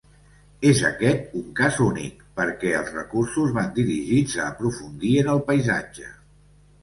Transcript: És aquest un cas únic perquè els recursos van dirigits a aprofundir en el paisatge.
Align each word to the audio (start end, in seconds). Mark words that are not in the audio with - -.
És 0.67 0.79
aquest 0.87 1.35
un 1.39 1.43
cas 1.59 1.75
únic 1.87 2.23
perquè 2.39 2.71
els 2.79 2.89
recursos 2.95 3.53
van 3.57 3.69
dirigits 3.75 4.39
a 4.41 4.45
aprofundir 4.55 5.15
en 5.25 5.33
el 5.35 5.45
paisatge. 5.51 6.09